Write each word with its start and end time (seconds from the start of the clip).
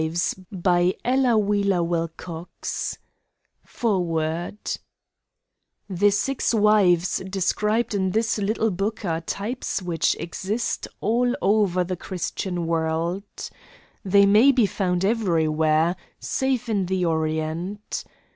1912 0.01 1.25
All 1.27 1.85
Rights 1.85 2.17
Reserved 2.27 2.97
FOREWORD 3.67 4.57
The 5.91 6.09
six 6.09 6.55
wives 6.55 7.17
described 7.29 7.93
in 7.93 8.09
this 8.09 8.39
little 8.39 8.71
book 8.71 9.05
are 9.05 9.21
types 9.21 9.79
which 9.83 10.15
exist 10.19 10.87
all 11.01 11.35
over 11.39 11.83
the 11.83 11.95
Christian 11.97 12.65
world. 12.65 13.51
They 14.03 14.25
may 14.25 14.51
be 14.51 14.65
found 14.65 15.05
everywhere, 15.05 15.95
save 16.19 16.67
in 16.67 16.87
the 16.87 17.05
Orient. 17.05 18.03